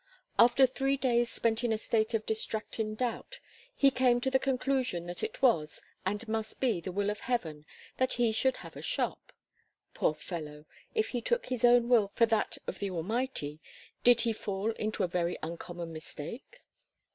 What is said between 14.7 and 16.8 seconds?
into a very uncommon mistake?